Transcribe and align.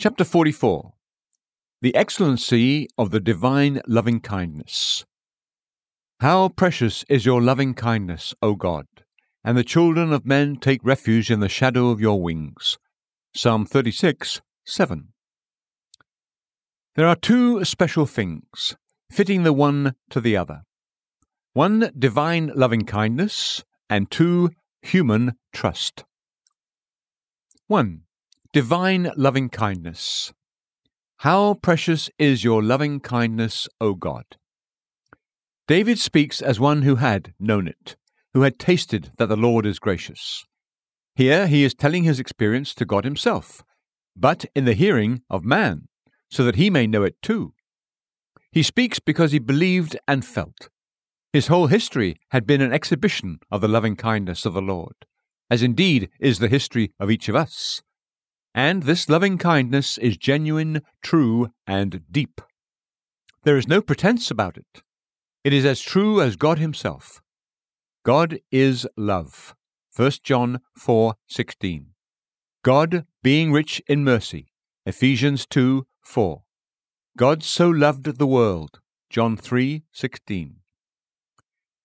Chapter 0.00 0.22
44 0.22 0.92
The 1.82 1.92
Excellency 1.96 2.86
of 2.96 3.10
the 3.10 3.18
Divine 3.18 3.80
Loving 3.88 4.20
Kindness. 4.20 5.04
How 6.20 6.50
precious 6.50 7.04
is 7.08 7.26
your 7.26 7.42
loving 7.42 7.74
kindness, 7.74 8.32
O 8.40 8.54
God, 8.54 8.86
and 9.42 9.58
the 9.58 9.64
children 9.64 10.12
of 10.12 10.24
men 10.24 10.54
take 10.54 10.84
refuge 10.84 11.32
in 11.32 11.40
the 11.40 11.48
shadow 11.48 11.88
of 11.88 12.00
your 12.00 12.22
wings. 12.22 12.78
Psalm 13.34 13.66
36, 13.66 14.40
7. 14.64 15.08
There 16.94 17.08
are 17.08 17.16
two 17.16 17.64
special 17.64 18.06
things, 18.06 18.76
fitting 19.10 19.42
the 19.42 19.52
one 19.52 19.96
to 20.10 20.20
the 20.20 20.36
other 20.36 20.62
one, 21.54 21.90
divine 21.98 22.52
loving 22.54 22.84
kindness, 22.84 23.64
and 23.90 24.08
two, 24.12 24.50
human 24.80 25.32
trust. 25.52 26.04
1. 27.66 28.02
Divine 28.54 29.12
loving 29.14 29.50
kindness. 29.50 30.32
How 31.18 31.52
precious 31.52 32.08
is 32.18 32.44
your 32.44 32.62
loving 32.62 32.98
kindness, 32.98 33.68
O 33.78 33.92
God! 33.92 34.24
David 35.66 35.98
speaks 35.98 36.40
as 36.40 36.58
one 36.58 36.80
who 36.80 36.96
had 36.96 37.34
known 37.38 37.68
it, 37.68 37.96
who 38.32 38.40
had 38.40 38.58
tasted 38.58 39.12
that 39.18 39.26
the 39.26 39.36
Lord 39.36 39.66
is 39.66 39.78
gracious. 39.78 40.46
Here 41.14 41.46
he 41.46 41.62
is 41.62 41.74
telling 41.74 42.04
his 42.04 42.18
experience 42.18 42.74
to 42.76 42.86
God 42.86 43.04
himself, 43.04 43.62
but 44.16 44.46
in 44.54 44.64
the 44.64 44.72
hearing 44.72 45.20
of 45.28 45.44
man, 45.44 45.88
so 46.30 46.42
that 46.44 46.56
he 46.56 46.70
may 46.70 46.86
know 46.86 47.02
it 47.02 47.20
too. 47.20 47.52
He 48.50 48.62
speaks 48.62 48.98
because 48.98 49.32
he 49.32 49.38
believed 49.38 49.98
and 50.08 50.24
felt. 50.24 50.70
His 51.34 51.48
whole 51.48 51.66
history 51.66 52.16
had 52.30 52.46
been 52.46 52.62
an 52.62 52.72
exhibition 52.72 53.40
of 53.50 53.60
the 53.60 53.68
loving 53.68 53.94
kindness 53.94 54.46
of 54.46 54.54
the 54.54 54.62
Lord, 54.62 54.94
as 55.50 55.62
indeed 55.62 56.08
is 56.18 56.38
the 56.38 56.48
history 56.48 56.94
of 56.98 57.10
each 57.10 57.28
of 57.28 57.36
us. 57.36 57.82
And 58.58 58.82
this 58.82 59.08
loving 59.08 59.38
kindness 59.38 59.98
is 59.98 60.16
genuine, 60.16 60.82
true, 61.00 61.52
and 61.64 62.02
deep. 62.10 62.40
There 63.44 63.56
is 63.56 63.68
no 63.68 63.80
pretense 63.80 64.32
about 64.32 64.56
it. 64.56 64.82
It 65.44 65.52
is 65.52 65.64
as 65.64 65.80
true 65.80 66.20
as 66.20 66.34
God 66.34 66.58
Himself. 66.58 67.22
God 68.04 68.40
is 68.50 68.84
love. 68.96 69.54
1 69.94 70.10
John 70.24 70.60
4:16. 70.76 71.90
God 72.64 73.06
being 73.22 73.52
rich 73.52 73.80
in 73.86 74.02
mercy. 74.02 74.48
Ephesians 74.84 75.46
2 75.46 75.86
4. 76.02 76.42
God 77.16 77.44
so 77.44 77.70
loved 77.70 78.18
the 78.18 78.26
world. 78.26 78.80
John 79.08 79.36
3:16. 79.36 80.56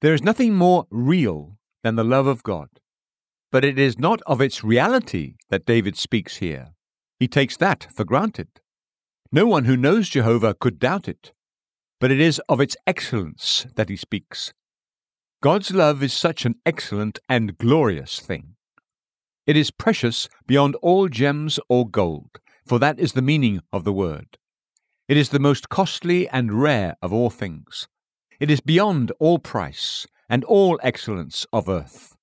There 0.00 0.14
is 0.14 0.24
nothing 0.24 0.56
more 0.56 0.88
real 0.90 1.60
than 1.84 1.94
the 1.94 2.02
love 2.02 2.26
of 2.26 2.42
God. 2.42 2.80
But 3.52 3.64
it 3.64 3.78
is 3.78 3.98
not 3.98 4.20
of 4.26 4.40
its 4.40 4.64
reality 4.64 5.34
that 5.50 5.66
David 5.66 5.96
speaks 5.96 6.36
here. 6.38 6.68
He 7.18 7.28
takes 7.28 7.56
that 7.56 7.86
for 7.94 8.04
granted. 8.04 8.48
No 9.32 9.46
one 9.46 9.64
who 9.64 9.76
knows 9.76 10.08
Jehovah 10.08 10.54
could 10.54 10.78
doubt 10.78 11.08
it. 11.08 11.32
But 12.00 12.10
it 12.10 12.20
is 12.20 12.40
of 12.48 12.60
its 12.60 12.76
excellence 12.86 13.66
that 13.76 13.88
he 13.88 13.96
speaks. 13.96 14.52
God's 15.42 15.70
love 15.70 16.02
is 16.02 16.12
such 16.12 16.44
an 16.44 16.56
excellent 16.66 17.18
and 17.28 17.56
glorious 17.56 18.20
thing. 18.20 18.56
It 19.46 19.56
is 19.56 19.70
precious 19.70 20.28
beyond 20.46 20.74
all 20.76 21.08
gems 21.08 21.60
or 21.68 21.88
gold, 21.88 22.38
for 22.66 22.78
that 22.80 22.98
is 22.98 23.12
the 23.12 23.22
meaning 23.22 23.60
of 23.72 23.84
the 23.84 23.92
word. 23.92 24.38
It 25.08 25.16
is 25.16 25.28
the 25.28 25.38
most 25.38 25.68
costly 25.68 26.28
and 26.28 26.60
rare 26.60 26.96
of 27.00 27.12
all 27.12 27.30
things. 27.30 27.86
It 28.40 28.50
is 28.50 28.60
beyond 28.60 29.12
all 29.20 29.38
price 29.38 30.06
and 30.28 30.42
all 30.44 30.80
excellence 30.82 31.46
of 31.52 31.68
earth. 31.68 32.15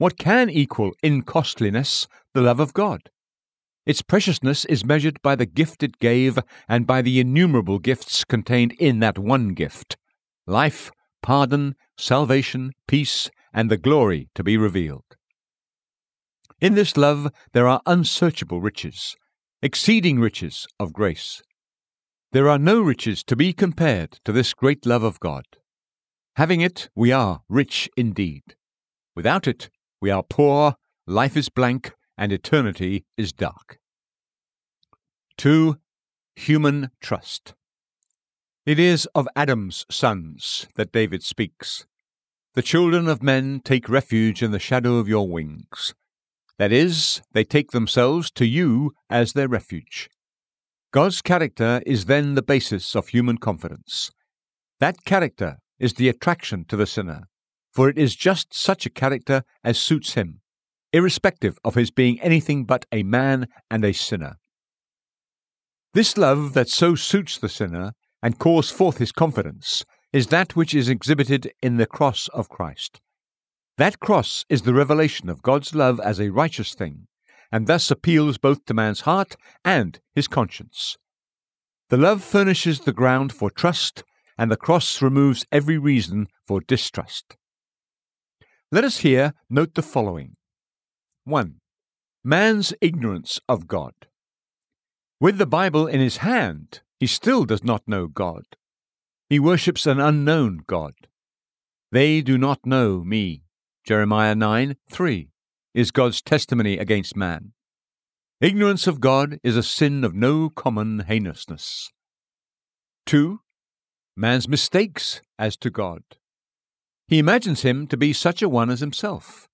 What 0.00 0.16
can 0.16 0.48
equal 0.48 0.92
in 1.02 1.20
costliness 1.20 2.08
the 2.32 2.40
love 2.40 2.58
of 2.58 2.72
God? 2.72 3.10
Its 3.84 4.00
preciousness 4.00 4.64
is 4.64 4.82
measured 4.82 5.20
by 5.20 5.36
the 5.36 5.44
gift 5.44 5.82
it 5.82 5.98
gave 5.98 6.38
and 6.66 6.86
by 6.86 7.02
the 7.02 7.20
innumerable 7.20 7.78
gifts 7.78 8.24
contained 8.24 8.72
in 8.78 9.00
that 9.00 9.18
one 9.18 9.48
gift 9.48 9.98
life, 10.46 10.90
pardon, 11.22 11.74
salvation, 11.98 12.72
peace, 12.88 13.30
and 13.52 13.70
the 13.70 13.76
glory 13.76 14.30
to 14.34 14.42
be 14.42 14.56
revealed. 14.56 15.04
In 16.62 16.76
this 16.76 16.96
love 16.96 17.30
there 17.52 17.68
are 17.68 17.82
unsearchable 17.84 18.62
riches, 18.62 19.16
exceeding 19.60 20.18
riches 20.18 20.66
of 20.78 20.94
grace. 20.94 21.42
There 22.32 22.48
are 22.48 22.58
no 22.58 22.80
riches 22.80 23.22
to 23.24 23.36
be 23.36 23.52
compared 23.52 24.12
to 24.24 24.32
this 24.32 24.54
great 24.54 24.86
love 24.86 25.02
of 25.02 25.20
God. 25.20 25.44
Having 26.36 26.62
it, 26.62 26.88
we 26.94 27.12
are 27.12 27.42
rich 27.50 27.90
indeed. 27.98 28.56
Without 29.14 29.46
it, 29.46 29.68
we 30.00 30.10
are 30.10 30.22
poor, 30.22 30.74
life 31.06 31.36
is 31.36 31.48
blank, 31.48 31.92
and 32.16 32.32
eternity 32.32 33.04
is 33.16 33.32
dark. 33.32 33.78
2. 35.36 35.76
Human 36.36 36.90
Trust. 37.00 37.54
It 38.64 38.78
is 38.78 39.06
of 39.14 39.28
Adam's 39.36 39.84
sons 39.90 40.66
that 40.76 40.92
David 40.92 41.22
speaks. 41.22 41.86
The 42.54 42.62
children 42.62 43.08
of 43.08 43.22
men 43.22 43.60
take 43.64 43.88
refuge 43.88 44.42
in 44.42 44.50
the 44.50 44.58
shadow 44.58 44.96
of 44.96 45.08
your 45.08 45.28
wings. 45.28 45.94
That 46.58 46.72
is, 46.72 47.22
they 47.32 47.44
take 47.44 47.70
themselves 47.70 48.30
to 48.32 48.46
you 48.46 48.92
as 49.08 49.32
their 49.32 49.48
refuge. 49.48 50.10
God's 50.92 51.22
character 51.22 51.80
is 51.86 52.06
then 52.06 52.34
the 52.34 52.42
basis 52.42 52.94
of 52.94 53.08
human 53.08 53.38
confidence. 53.38 54.10
That 54.78 55.04
character 55.04 55.58
is 55.78 55.94
the 55.94 56.08
attraction 56.08 56.64
to 56.66 56.76
the 56.76 56.86
sinner, 56.86 57.29
for 57.72 57.88
it 57.88 57.98
is 57.98 58.16
just 58.16 58.54
such 58.54 58.86
a 58.86 58.90
character 58.90 59.42
as 59.62 59.78
suits 59.78 60.14
him, 60.14 60.40
irrespective 60.92 61.58
of 61.64 61.74
his 61.74 61.90
being 61.90 62.20
anything 62.20 62.64
but 62.64 62.86
a 62.92 63.02
man 63.02 63.48
and 63.70 63.84
a 63.84 63.92
sinner. 63.92 64.38
This 65.94 66.16
love 66.16 66.54
that 66.54 66.68
so 66.68 66.94
suits 66.94 67.38
the 67.38 67.48
sinner 67.48 67.92
and 68.22 68.38
calls 68.38 68.70
forth 68.70 68.98
his 68.98 69.12
confidence 69.12 69.84
is 70.12 70.28
that 70.28 70.56
which 70.56 70.74
is 70.74 70.88
exhibited 70.88 71.52
in 71.62 71.76
the 71.76 71.86
cross 71.86 72.28
of 72.28 72.48
Christ. 72.48 73.00
That 73.78 74.00
cross 74.00 74.44
is 74.48 74.62
the 74.62 74.74
revelation 74.74 75.28
of 75.28 75.42
God's 75.42 75.74
love 75.74 76.00
as 76.00 76.20
a 76.20 76.30
righteous 76.30 76.74
thing, 76.74 77.06
and 77.50 77.66
thus 77.66 77.90
appeals 77.90 78.38
both 78.38 78.64
to 78.66 78.74
man's 78.74 79.02
heart 79.02 79.36
and 79.64 79.98
his 80.14 80.28
conscience. 80.28 80.96
The 81.88 81.96
love 81.96 82.22
furnishes 82.22 82.80
the 82.80 82.92
ground 82.92 83.32
for 83.32 83.50
trust, 83.50 84.04
and 84.38 84.50
the 84.50 84.56
cross 84.56 85.02
removes 85.02 85.44
every 85.50 85.78
reason 85.78 86.28
for 86.46 86.60
distrust. 86.60 87.36
Let 88.72 88.84
us 88.84 88.98
here 88.98 89.34
note 89.48 89.74
the 89.74 89.82
following 89.82 90.36
1. 91.24 91.56
Man's 92.22 92.72
ignorance 92.80 93.40
of 93.48 93.66
God. 93.66 93.94
With 95.18 95.38
the 95.38 95.46
Bible 95.46 95.88
in 95.88 95.98
his 95.98 96.18
hand, 96.18 96.80
he 97.00 97.08
still 97.08 97.44
does 97.44 97.64
not 97.64 97.88
know 97.88 98.06
God. 98.06 98.44
He 99.28 99.40
worships 99.40 99.86
an 99.86 99.98
unknown 99.98 100.60
God. 100.68 100.94
They 101.90 102.20
do 102.20 102.38
not 102.38 102.64
know 102.64 103.02
me. 103.02 103.42
Jeremiah 103.84 104.36
9 104.36 104.76
3 104.88 105.30
is 105.74 105.90
God's 105.90 106.22
testimony 106.22 106.78
against 106.78 107.16
man. 107.16 107.54
Ignorance 108.40 108.86
of 108.86 109.00
God 109.00 109.40
is 109.42 109.56
a 109.56 109.64
sin 109.64 110.04
of 110.04 110.14
no 110.14 110.48
common 110.48 111.00
heinousness. 111.08 111.90
2. 113.06 113.40
Man's 114.16 114.46
mistakes 114.46 115.22
as 115.40 115.56
to 115.56 115.70
God. 115.70 116.04
He 117.10 117.18
imagines 117.18 117.62
him 117.62 117.88
to 117.88 117.96
be 117.96 118.12
such 118.12 118.40
a 118.40 118.48
one 118.48 118.70
as 118.70 118.78
himself. 118.78 119.48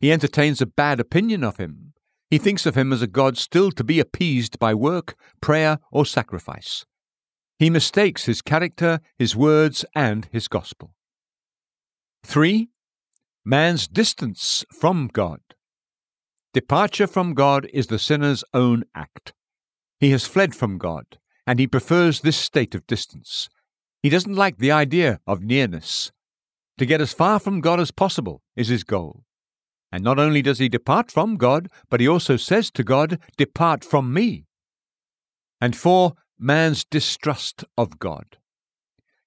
He 0.00 0.10
entertains 0.10 0.62
a 0.62 0.66
bad 0.66 0.98
opinion 0.98 1.44
of 1.44 1.58
him. 1.58 1.92
He 2.30 2.38
thinks 2.38 2.64
of 2.64 2.76
him 2.76 2.94
as 2.94 3.02
a 3.02 3.06
God 3.06 3.36
still 3.36 3.70
to 3.72 3.84
be 3.84 4.00
appeased 4.00 4.58
by 4.58 4.72
work, 4.72 5.14
prayer, 5.42 5.80
or 5.92 6.06
sacrifice. 6.06 6.86
He 7.58 7.68
mistakes 7.68 8.24
his 8.24 8.40
character, 8.40 9.00
his 9.18 9.36
words, 9.36 9.84
and 9.94 10.26
his 10.32 10.48
gospel. 10.48 10.94
3. 12.24 12.70
Man's 13.44 13.86
distance 13.86 14.64
from 14.72 15.10
God. 15.12 15.40
Departure 16.54 17.06
from 17.06 17.34
God 17.34 17.68
is 17.74 17.88
the 17.88 17.98
sinner's 17.98 18.44
own 18.54 18.84
act. 18.94 19.34
He 20.00 20.10
has 20.12 20.26
fled 20.26 20.54
from 20.54 20.78
God, 20.78 21.18
and 21.46 21.58
he 21.58 21.66
prefers 21.66 22.22
this 22.22 22.38
state 22.38 22.74
of 22.74 22.86
distance. 22.86 23.50
He 24.02 24.08
doesn't 24.08 24.34
like 24.34 24.56
the 24.56 24.72
idea 24.72 25.20
of 25.26 25.42
nearness. 25.42 26.10
To 26.78 26.86
get 26.86 27.00
as 27.00 27.12
far 27.12 27.38
from 27.38 27.60
God 27.60 27.80
as 27.80 27.90
possible 27.90 28.42
is 28.56 28.68
his 28.68 28.84
goal. 28.84 29.24
And 29.92 30.02
not 30.02 30.18
only 30.18 30.42
does 30.42 30.58
he 30.58 30.68
depart 30.68 31.10
from 31.10 31.36
God, 31.36 31.68
but 31.88 32.00
he 32.00 32.08
also 32.08 32.36
says 32.36 32.70
to 32.72 32.82
God, 32.82 33.20
Depart 33.36 33.84
from 33.84 34.12
me. 34.12 34.46
And 35.60 35.76
four, 35.76 36.14
man's 36.38 36.84
distrust 36.84 37.64
of 37.78 37.98
God. 37.98 38.38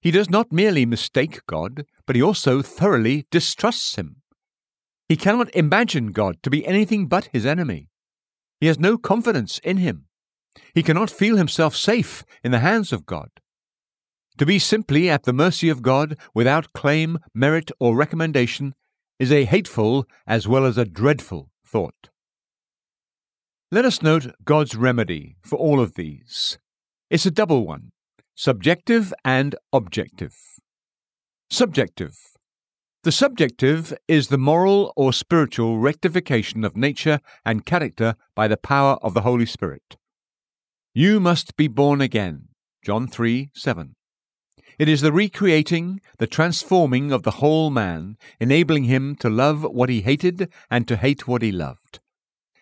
He 0.00 0.10
does 0.10 0.28
not 0.28 0.52
merely 0.52 0.84
mistake 0.86 1.40
God, 1.46 1.86
but 2.06 2.16
he 2.16 2.22
also 2.22 2.62
thoroughly 2.62 3.26
distrusts 3.30 3.96
him. 3.96 4.22
He 5.08 5.16
cannot 5.16 5.54
imagine 5.54 6.12
God 6.12 6.42
to 6.42 6.50
be 6.50 6.66
anything 6.66 7.06
but 7.06 7.30
his 7.32 7.46
enemy. 7.46 7.88
He 8.60 8.66
has 8.66 8.78
no 8.78 8.98
confidence 8.98 9.58
in 9.64 9.78
him. 9.78 10.04
He 10.74 10.82
cannot 10.82 11.10
feel 11.10 11.36
himself 11.36 11.74
safe 11.74 12.24
in 12.44 12.52
the 12.52 12.58
hands 12.58 12.92
of 12.92 13.06
God. 13.06 13.30
To 14.38 14.46
be 14.46 14.60
simply 14.60 15.10
at 15.10 15.24
the 15.24 15.32
mercy 15.32 15.68
of 15.68 15.82
God 15.82 16.16
without 16.32 16.72
claim, 16.72 17.18
merit, 17.34 17.72
or 17.80 17.96
recommendation 17.96 18.72
is 19.18 19.32
a 19.32 19.44
hateful 19.44 20.06
as 20.28 20.46
well 20.46 20.64
as 20.64 20.78
a 20.78 20.84
dreadful 20.84 21.50
thought. 21.66 22.10
Let 23.72 23.84
us 23.84 24.00
note 24.00 24.32
God's 24.44 24.76
remedy 24.76 25.36
for 25.42 25.58
all 25.58 25.80
of 25.80 25.94
these. 25.94 26.56
It's 27.10 27.26
a 27.26 27.32
double 27.32 27.66
one 27.66 27.90
subjective 28.36 29.12
and 29.24 29.56
objective. 29.72 30.36
Subjective. 31.50 32.16
The 33.02 33.10
subjective 33.10 33.92
is 34.06 34.28
the 34.28 34.38
moral 34.38 34.92
or 34.94 35.12
spiritual 35.12 35.78
rectification 35.78 36.64
of 36.64 36.76
nature 36.76 37.18
and 37.44 37.66
character 37.66 38.14
by 38.36 38.46
the 38.46 38.56
power 38.56 38.98
of 39.02 39.14
the 39.14 39.22
Holy 39.22 39.46
Spirit. 39.46 39.96
You 40.94 41.18
must 41.18 41.56
be 41.56 41.66
born 41.66 42.00
again. 42.00 42.48
John 42.84 43.08
3 43.08 43.50
7. 43.54 43.96
It 44.78 44.88
is 44.88 45.00
the 45.00 45.12
recreating, 45.12 46.00
the 46.18 46.26
transforming 46.26 47.12
of 47.12 47.22
the 47.22 47.32
whole 47.32 47.70
man, 47.70 48.16
enabling 48.40 48.84
him 48.84 49.16
to 49.16 49.28
love 49.28 49.62
what 49.62 49.88
he 49.88 50.02
hated 50.02 50.50
and 50.70 50.86
to 50.88 50.96
hate 50.96 51.26
what 51.26 51.42
he 51.42 51.52
loved. 51.52 52.00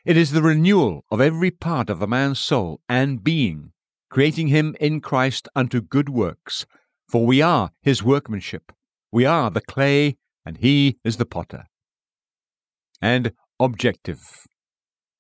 It 0.05 0.17
is 0.17 0.31
the 0.31 0.43
renewal 0.43 1.05
of 1.11 1.21
every 1.21 1.51
part 1.51 1.91
of 1.91 2.01
a 2.01 2.07
man's 2.07 2.39
soul 2.39 2.81
and 2.89 3.25
being, 3.25 3.73
creating 4.09 4.49
him 4.49 4.77
in 4.81 5.01
Christ 5.01 5.49
unto 5.57 5.81
good 5.81 6.09
works. 6.09 6.65
For 7.09 7.27
we 7.27 7.43
are 7.43 7.73
his 7.83 8.03
workmanship. 8.03 8.73
We 9.11 9.25
are 9.25 9.51
the 9.51 9.61
clay, 9.61 10.17
and 10.45 10.59
he 10.59 10.99
is 11.05 11.17
the 11.17 11.27
potter. 11.27 11.67
And 13.01 13.33
objective. 13.59 14.47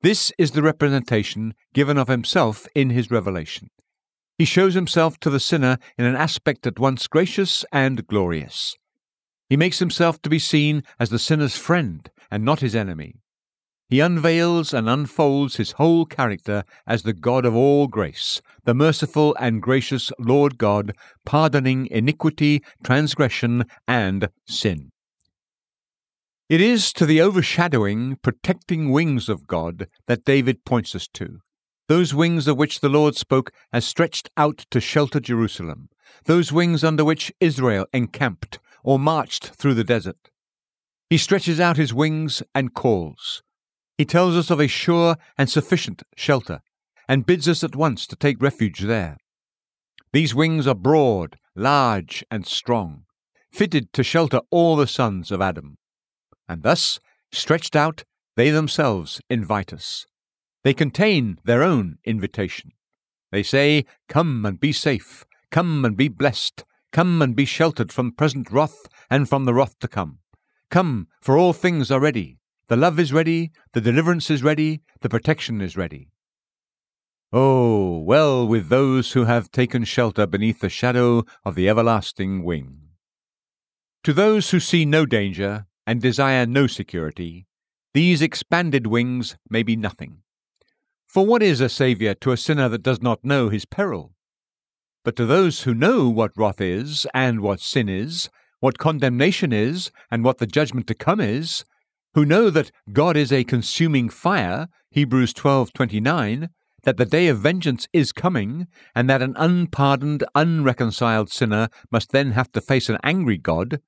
This 0.03 0.33
is 0.39 0.53
the 0.53 0.63
representation 0.63 1.55
given 1.75 1.99
of 1.99 2.09
himself 2.09 2.67
in 2.75 2.91
his 2.91 3.11
revelation. 3.11 3.71
He 4.39 4.45
shows 4.45 4.75
himself 4.75 5.19
to 5.21 5.31
the 5.31 5.41
sinner 5.41 5.79
in 5.97 6.05
an 6.05 6.15
aspect 6.15 6.67
at 6.67 6.79
once 6.79 7.07
gracious 7.07 7.65
and 7.73 8.07
glorious. 8.07 8.77
He 9.49 9.57
makes 9.57 9.79
himself 9.79 10.21
to 10.23 10.31
be 10.31 10.39
seen 10.39 10.83
as 10.99 11.11
the 11.11 11.19
sinner's 11.19 11.57
friend 11.57 12.11
and 12.31 12.45
not 12.45 12.61
his 12.61 12.75
enemy. 12.75 13.15
He 13.89 14.01
unveils 14.01 14.75
and 14.75 14.89
unfolds 14.89 15.57
his 15.57 15.73
whole 15.73 16.05
character 16.07 16.65
as 16.87 17.05
the 17.05 17.13
God 17.13 17.47
of 17.47 17.55
all 17.55 17.87
grace, 17.87 18.43
the 18.65 18.75
merciful 18.75 19.37
and 19.39 19.63
gracious 19.63 20.11
Lord 20.19 20.59
God, 20.59 20.93
pardoning 21.25 21.87
iniquity, 21.87 22.63
transgression, 22.83 23.65
and 23.87 24.29
sin. 24.45 24.91
It 26.49 26.61
is 26.61 26.93
to 26.95 27.07
the 27.07 27.23
overshadowing, 27.23 28.17
protecting 28.17 28.91
wings 28.91 29.29
of 29.29 29.47
God 29.47 29.89
that 30.09 30.25
David 30.25 30.65
points 30.65 30.95
us 30.95 31.09
to 31.15 31.41
those 31.89 32.15
wings 32.15 32.49
of 32.49 32.57
which 32.57 32.81
the 32.81 32.89
Lord 32.89 33.17
spoke 33.17 33.53
as 33.73 33.85
stretched 33.85 34.31
out 34.37 34.67
to 34.71 34.81
shelter 34.81 35.21
Jerusalem, 35.21 35.89
those 36.25 36.53
wings 36.53 36.83
under 36.83 37.05
which 37.05 37.33
Israel 37.41 37.87
encamped 37.93 38.59
or 38.83 38.99
marched 38.99 39.51
through 39.51 39.75
the 39.75 39.85
desert. 39.85 40.31
He 41.09 41.19
stretches 41.19 41.61
out 41.61 41.77
his 41.77 41.95
wings 41.95 42.43
and 42.55 42.75
calls. 42.75 43.43
He 43.97 44.05
tells 44.05 44.37
us 44.37 44.51
of 44.51 44.61
a 44.61 44.67
sure 44.67 45.17
and 45.39 45.49
sufficient 45.49 46.03
shelter, 46.17 46.61
and 47.09 47.27
bids 47.27 47.49
us 47.49 47.63
at 47.63 47.77
once 47.77 48.07
to 48.09 48.17
take 48.17 48.43
refuge 48.43 48.81
there. 48.81 49.17
These 50.13 50.35
wings 50.35 50.67
are 50.67 50.75
broad, 50.75 51.39
large, 51.55 52.25
and 52.31 52.47
strong, 52.47 53.05
fitted 53.53 53.93
to 53.93 54.03
shelter 54.03 54.41
all 54.51 54.77
the 54.77 54.87
sons 54.87 55.31
of 55.31 55.41
Adam. 55.41 55.79
And 56.49 56.63
thus, 56.63 56.99
stretched 57.33 57.77
out, 57.77 58.05
they 58.37 58.51
themselves 58.51 59.21
invite 59.31 59.73
us. 59.73 60.07
They 60.67 60.75
contain 60.75 61.39
their 61.45 61.63
own 61.63 61.99
invitation. 62.05 62.73
They 63.31 63.45
say, 63.45 63.85
Come 64.09 64.45
and 64.45 64.59
be 64.59 64.73
safe, 64.73 65.25
come 65.53 65.85
and 65.85 65.97
be 65.97 66.09
blessed, 66.09 66.65
come 66.91 67.23
and 67.23 67.37
be 67.37 67.45
sheltered 67.45 67.93
from 67.93 68.11
present 68.11 68.51
wrath 68.51 68.89
and 69.09 69.29
from 69.29 69.45
the 69.45 69.55
wrath 69.55 69.79
to 69.79 69.87
come. 69.87 70.19
Come, 70.69 71.07
for 71.21 71.39
all 71.39 71.53
things 71.53 71.93
are 71.93 72.01
ready. 72.01 72.41
The 72.67 72.75
love 72.75 72.99
is 72.99 73.13
ready, 73.13 73.53
the 73.75 73.81
deliverance 73.81 74.29
is 74.29 74.43
ready, 74.43 74.83
the 75.03 75.09
protection 75.09 75.61
is 75.61 75.77
ready. 75.77 76.09
Oh, 77.33 78.01
well 78.01 78.45
with 78.45 78.69
those 78.69 79.13
who 79.13 79.27
have 79.27 79.53
taken 79.53 79.85
shelter 79.85 80.27
beneath 80.27 80.59
the 80.59 80.69
shadow 80.69 81.23
of 81.45 81.55
the 81.55 81.69
everlasting 81.69 82.43
wing. 82.43 82.89
To 84.03 84.13
those 84.13 84.51
who 84.51 84.59
see 84.59 84.85
no 84.85 85.07
danger 85.07 85.67
and 85.87 86.03
desire 86.03 86.45
no 86.45 86.67
security, 86.67 87.47
these 87.95 88.21
expanded 88.21 88.89
wings 88.89 89.37
may 89.49 89.63
be 89.63 89.77
nothing. 89.77 90.23
For 91.07 91.25
what 91.25 91.43
is 91.43 91.61
a 91.61 91.69
Saviour 91.69 92.15
to 92.17 92.33
a 92.33 92.37
sinner 92.37 92.69
that 92.69 92.83
does 92.83 93.01
not 93.01 93.25
know 93.25 93.49
his 93.49 93.65
peril? 93.65 94.13
But 95.05 95.17
to 95.17 95.25
those 95.25 95.63
who 95.63 95.73
know 95.73 96.09
what 96.09 96.37
wrath 96.37 96.61
is, 96.61 97.07
and 97.15 97.41
what 97.41 97.61
sin 97.61 97.89
is, 97.89 98.29
what 98.61 98.77
condemnation 98.77 99.53
is, 99.53 99.91
and 100.11 100.25
what 100.25 100.39
the 100.39 100.47
judgment 100.47 100.87
to 100.89 100.95
come 100.95 101.21
is, 101.21 101.65
who 102.15 102.27
know 102.27 102.51
that 102.51 102.71
God 102.93 103.17
is 103.17 103.33
a 103.33 103.45
consuming 103.45 104.09
fire, 104.09 104.69
Hebrews 104.91 105.33
12:29, 105.33 106.51
that 106.83 106.97
the 106.97 107.07
day 107.07 107.29
of 107.29 107.39
vengeance 107.39 107.89
is 107.93 108.13
coming, 108.13 108.67
and 108.95 109.09
that 109.09 109.23
an 109.23 109.35
unpardoned, 109.37 110.25
unreconciled 110.35 111.31
sinner 111.31 111.69
must 111.91 112.11
then 112.11 112.33
have 112.33 112.51
to 112.53 112.61
face 112.61 112.89
an 112.89 112.99
angry 113.03 113.39
God, 113.39 113.81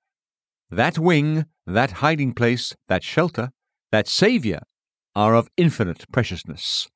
that 0.71 0.99
wing, 0.99 1.47
that 1.67 2.01
hiding 2.01 2.33
place, 2.33 2.75
that 2.87 3.03
shelter, 3.03 3.51
that 3.91 4.09
Saviour 4.09 4.61
are 5.15 5.35
of 5.35 5.51
infinite 5.57 6.11
preciousness 6.13 6.89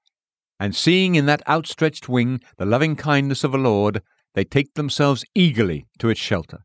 and 0.62 0.76
seeing 0.76 1.16
in 1.16 1.26
that 1.26 1.42
outstretched 1.48 2.08
wing 2.08 2.40
the 2.56 2.64
loving 2.64 2.94
kindness 2.94 3.42
of 3.42 3.52
a 3.52 3.58
Lord, 3.58 4.00
they 4.34 4.44
take 4.44 4.74
themselves 4.74 5.24
eagerly 5.34 5.88
to 5.98 6.08
its 6.08 6.20
shelter. 6.20 6.60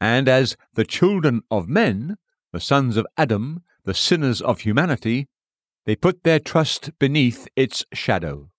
And 0.00 0.28
as 0.28 0.56
the 0.74 0.84
children 0.84 1.40
of 1.50 1.68
men, 1.68 2.18
the 2.52 2.60
sons 2.60 2.96
of 2.96 3.08
Adam, 3.16 3.64
the 3.82 3.92
sinners 3.92 4.40
of 4.40 4.60
humanity, 4.60 5.26
they 5.84 5.96
put 5.96 6.22
their 6.22 6.38
trust 6.38 6.96
beneath 7.00 7.48
its 7.56 7.84
shadow. 7.92 8.50